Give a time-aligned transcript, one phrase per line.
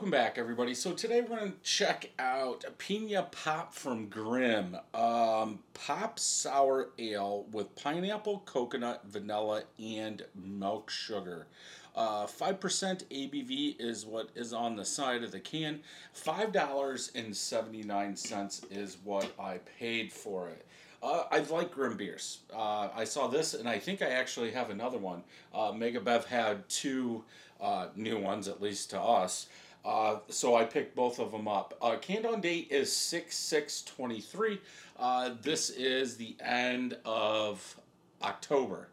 [0.00, 0.72] welcome back, everybody.
[0.72, 4.78] So today we're going to check out Pina Pop from Grimm.
[4.94, 11.48] Um, Pop Sour Ale with pineapple, coconut, vanilla, and milk sugar.
[11.94, 15.80] Uh, 5% ABV is what is on the side of the can.
[16.16, 20.64] $5.79 is what I paid for it.
[21.02, 22.38] Uh, I like Grimm beers.
[22.54, 25.24] Uh, I saw this, and I think I actually have another one.
[25.54, 27.22] Uh, Mega Bev had two
[27.60, 29.46] uh, new ones, at least to us.
[29.84, 31.74] Uh, so I picked both of them up.
[31.80, 34.60] Uh, canned on date is 6 6 23.
[34.98, 37.76] Uh, this is the end of
[38.22, 38.88] October.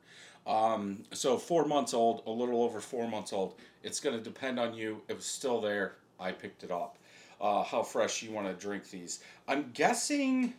[0.46, 3.55] Um, so four months old, a little over four months old.
[3.84, 5.02] It's going to depend on you.
[5.10, 5.96] It was still there.
[6.20, 6.98] I picked it up.
[7.40, 9.20] Uh, how fresh you want to drink these.
[9.48, 10.54] I'm guessing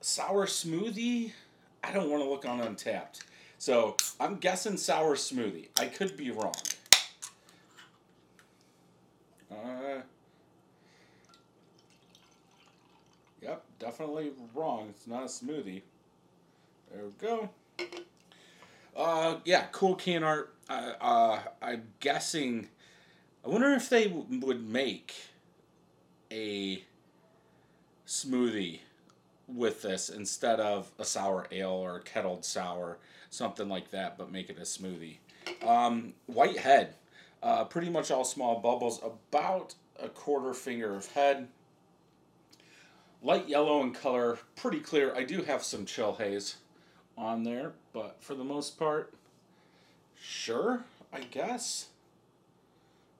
[0.00, 1.32] sour smoothie.
[1.82, 3.20] I don't want to look on Untappd.
[3.58, 5.68] So I'm guessing sour smoothie.
[5.78, 6.54] I could be wrong.
[9.50, 10.00] Uh,
[13.42, 14.88] yep, definitely wrong.
[14.90, 15.82] It's not a smoothie.
[16.92, 17.50] There we go.
[18.96, 20.54] Uh, yeah, cool can art.
[20.68, 22.68] Uh, uh, I'm guessing.
[23.44, 25.14] I wonder if they would make
[26.30, 26.82] a
[28.06, 28.80] smoothie
[29.46, 32.98] with this instead of a sour ale or a kettled sour,
[33.30, 35.18] something like that, but make it a smoothie.
[35.66, 36.94] Um, white head,
[37.44, 41.46] uh, pretty much all small bubbles, about a quarter finger of head.
[43.22, 45.14] Light yellow in color, pretty clear.
[45.14, 46.56] I do have some chill haze
[47.16, 49.12] on there, but for the most part,
[50.20, 51.88] sure, I guess.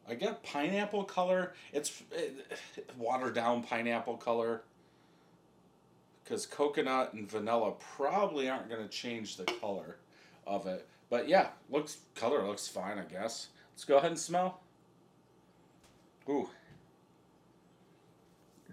[0.09, 1.53] I get pineapple color.
[1.73, 2.59] It's it,
[2.99, 4.63] watered down pineapple color
[6.23, 9.97] because coconut and vanilla probably aren't going to change the color
[10.47, 10.87] of it.
[11.11, 13.49] But yeah, looks color looks fine, I guess.
[13.75, 14.61] Let's go ahead and smell.
[16.29, 16.49] Ooh.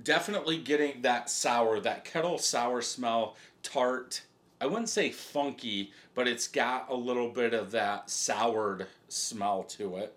[0.03, 4.21] Definitely getting that sour, that kettle sour smell, tart.
[4.59, 9.97] I wouldn't say funky, but it's got a little bit of that soured smell to
[9.97, 10.15] it.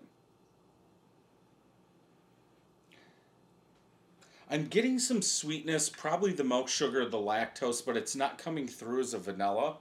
[4.49, 9.01] I'm getting some sweetness, probably the milk sugar, the lactose, but it's not coming through
[9.01, 9.77] as a vanilla.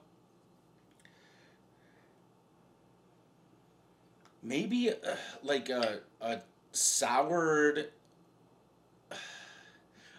[4.45, 6.41] Maybe uh, like a, a
[6.73, 7.89] soured,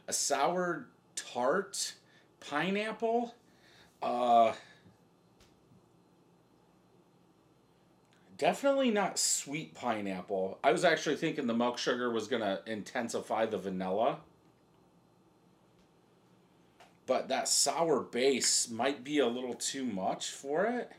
[0.08, 1.94] a soured tart
[2.40, 3.36] pineapple.
[4.02, 4.54] Uh,
[8.38, 10.58] definitely not sweet pineapple.
[10.64, 14.18] I was actually thinking the milk sugar was going to intensify the vanilla
[17.06, 20.92] but that sour base might be a little too much for it.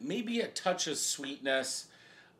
[0.00, 1.86] Maybe a touch of sweetness.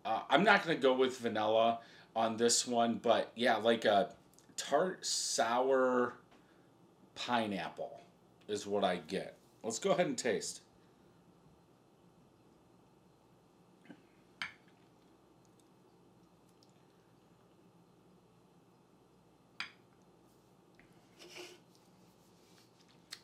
[0.05, 1.79] Uh, I'm not to go with vanilla
[2.17, 4.11] on this one, but yeah, like a
[4.57, 6.15] tart sour
[7.15, 8.01] pineapple
[8.49, 9.37] is what I get.
[9.63, 10.63] Let's go ahead and taste.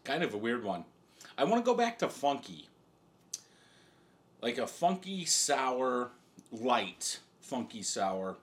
[0.06, 0.84] kind of a weird one.
[1.37, 2.69] I want to go back to funky.
[4.43, 6.11] Like a funky sour,
[6.53, 8.37] light funky sour.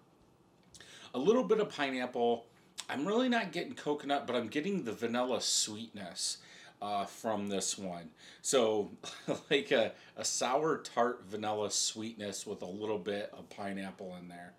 [1.14, 2.46] A little bit of pineapple.
[2.90, 6.38] I'm really not getting coconut, but I'm getting the vanilla sweetness
[6.82, 8.10] uh, from this one.
[8.42, 8.92] So,
[9.50, 14.54] like a, a sour tart vanilla sweetness with a little bit of pineapple in there.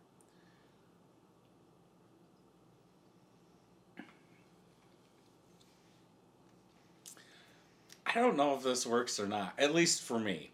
[8.06, 9.54] I don't know if this works or not.
[9.58, 10.53] At least for me.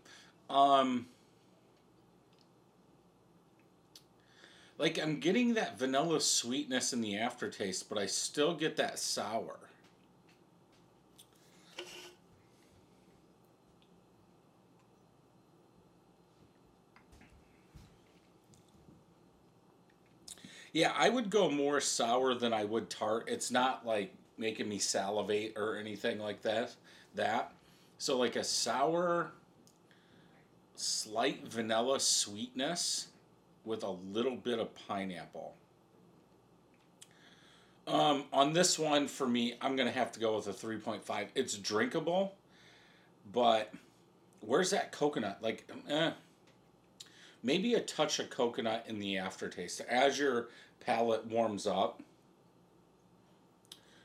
[0.51, 1.07] Um,
[4.79, 9.59] like I'm getting that vanilla sweetness in the aftertaste, but I still get that sour.
[20.73, 23.25] Yeah, I would go more sour than I would tart.
[23.29, 26.75] It's not like making me salivate or anything like that
[27.15, 27.53] that.
[27.99, 29.33] So like a sour,
[31.21, 33.09] slight vanilla sweetness
[33.67, 35.55] with a little bit of pineapple.
[37.87, 41.29] Um, on this one, for me, I'm going to have to go with a 3.5.
[41.35, 42.37] It's drinkable,
[43.35, 43.71] but
[44.41, 45.41] where's that coconut?
[45.43, 46.13] Like, eh,
[47.43, 49.83] maybe a touch of coconut in the aftertaste.
[49.91, 50.49] As your
[50.87, 52.03] palate warms up,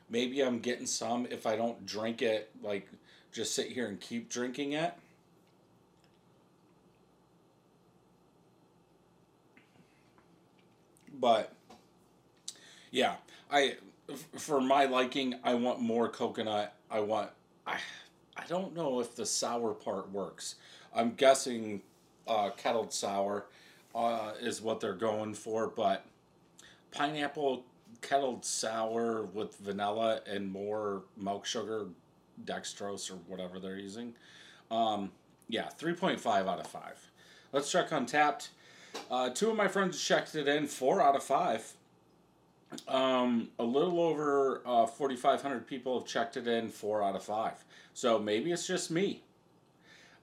[0.09, 2.89] maybe I'm getting some if I don't drink it, like
[3.31, 4.93] just sit here and keep drinking it.
[11.25, 11.51] But
[12.91, 13.15] yeah,
[13.49, 13.77] I
[14.37, 16.75] for my liking, I want more coconut.
[16.91, 17.31] I want
[17.65, 17.79] I
[18.37, 20.53] I don't know if the sour part works.
[20.93, 21.81] I'm guessing
[22.27, 23.47] uh, kettled sour
[23.95, 26.05] uh, is what they're going for, but
[26.91, 27.65] pineapple
[28.01, 31.87] kettled sour with vanilla and more milk sugar,
[32.45, 34.13] dextrose or whatever they're using.
[34.69, 35.11] Um,
[35.49, 37.11] yeah, 3.5 out of 5.
[37.51, 38.49] Let's check Untappd.
[39.09, 41.73] Uh, two of my friends checked it in, 4 out of 5.
[42.87, 47.53] Um, a little over uh, 4,500 people have checked it in, 4 out of 5.
[47.93, 49.21] So maybe it's just me.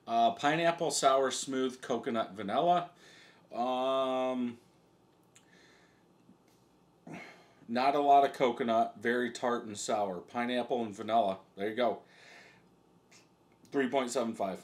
[0.07, 2.91] Uh, pineapple, sour, smooth, coconut, vanilla.
[3.55, 4.59] Um,
[7.69, 10.17] not a lot of coconut, very tart and sour.
[10.17, 11.39] Pineapple and vanilla.
[11.57, 12.01] There you go.
[13.73, 14.59] 3.75.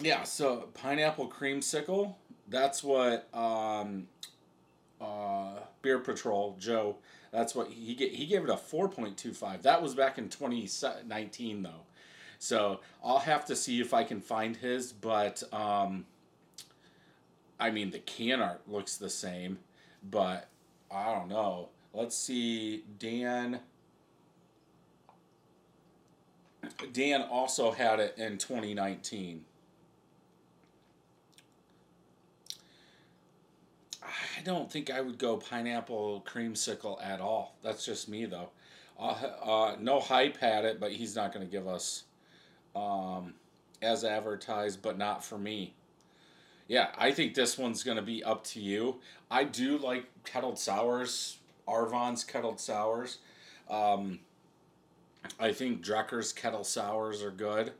[0.00, 2.14] Yeah, so pineapple creamsicle.
[2.50, 4.08] That's what um,
[5.00, 6.96] uh, Beer Patrol Joe.
[7.32, 7.94] That's what he.
[7.94, 9.62] He gave it a four point two five.
[9.62, 10.68] That was back in twenty
[11.06, 11.84] nineteen though,
[12.38, 14.92] so I'll have to see if I can find his.
[14.92, 16.06] But um,
[17.60, 19.58] I mean, the can art looks the same,
[20.08, 20.48] but
[20.90, 21.68] I don't know.
[21.92, 23.60] Let's see, Dan.
[26.92, 29.44] Dan also had it in 2019.
[34.38, 37.56] I don't think I would go pineapple creamsicle at all.
[37.62, 38.50] That's just me though.
[38.98, 42.04] Uh, uh, no hype had it, but he's not going to give us
[42.76, 43.34] um,
[43.82, 45.74] as advertised, but not for me.
[46.68, 49.00] Yeah, I think this one's going to be up to you.
[49.30, 53.18] I do like kettled sours, Arvon's kettled sours.
[53.68, 54.20] Um,
[55.40, 57.72] I think Drekker's kettle sours are good.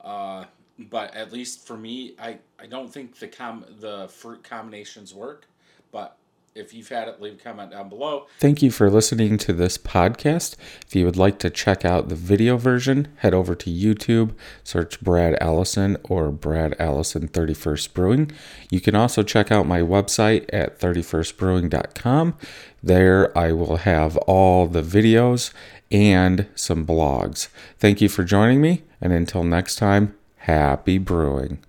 [0.00, 0.44] Uh,
[0.78, 5.46] but at least for me, I, I don't think the com the fruit combinations work.
[5.94, 6.16] But
[6.56, 8.26] if you've had it, leave a comment down below.
[8.40, 10.56] Thank you for listening to this podcast.
[10.84, 14.32] If you would like to check out the video version, head over to YouTube,
[14.64, 18.32] search Brad Allison or Brad Allison 31st Brewing.
[18.70, 22.34] You can also check out my website at 31stbrewing.com.
[22.82, 25.52] There I will have all the videos
[25.92, 27.46] and some blogs.
[27.78, 31.60] Thank you for joining me, and until next time, happy brewing.